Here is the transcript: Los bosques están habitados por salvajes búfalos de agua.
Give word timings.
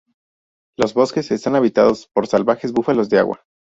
Los 0.79 0.95
bosques 0.95 1.29
están 1.29 1.55
habitados 1.55 2.07
por 2.11 2.25
salvajes 2.25 2.71
búfalos 2.73 3.07
de 3.09 3.19
agua. 3.19 3.45